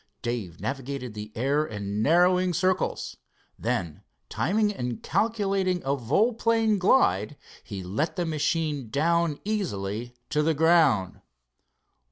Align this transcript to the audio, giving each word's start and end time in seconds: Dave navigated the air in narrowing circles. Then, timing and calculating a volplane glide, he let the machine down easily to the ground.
Dave 0.23 0.59
navigated 0.59 1.13
the 1.13 1.31
air 1.35 1.63
in 1.63 2.01
narrowing 2.01 2.53
circles. 2.55 3.17
Then, 3.59 4.01
timing 4.29 4.73
and 4.73 5.03
calculating 5.03 5.79
a 5.85 5.95
volplane 5.95 6.79
glide, 6.79 7.37
he 7.63 7.83
let 7.83 8.15
the 8.15 8.25
machine 8.25 8.89
down 8.89 9.39
easily 9.45 10.15
to 10.31 10.41
the 10.41 10.55
ground. 10.55 11.21